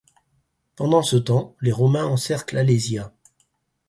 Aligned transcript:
Pendant 0.77 1.03
ce 1.03 1.15
temps, 1.15 1.55
les 1.61 1.71
romains 1.71 2.07
encercle 2.07 2.57
Alésia. 2.57 3.13